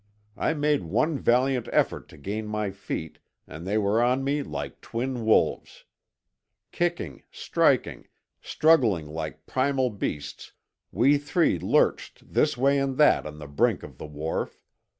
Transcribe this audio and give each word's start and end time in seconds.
I 0.35 0.55
made 0.55 0.81
one 0.83 1.19
valiant 1.19 1.69
effort 1.71 2.09
to 2.09 2.17
gain 2.17 2.47
my 2.47 2.71
feet, 2.71 3.19
and 3.45 3.67
they 3.67 3.77
were 3.77 4.01
on 4.01 4.23
me 4.23 4.41
like 4.41 4.81
twin 4.81 5.25
wolves. 5.27 5.85
Kicking, 6.71 7.21
striking, 7.29 8.07
struggling 8.41 9.05
like 9.05 9.45
primal 9.45 9.91
beasts 9.91 10.53
we 10.91 11.19
three 11.19 11.59
lurched 11.59 12.33
this 12.33 12.57
way 12.57 12.79
and 12.79 12.97
that 12.97 13.27
on 13.27 13.37
the 13.37 13.45
brink 13.47 13.83
of 13.83 13.99
the 13.99 14.07
wharf. 14.07 14.59